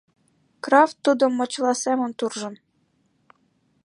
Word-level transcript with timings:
Крафт 0.63 0.97
тудым 1.05 1.31
мочыла 1.35 1.73
семын 1.83 2.11
туржын. 2.19 2.53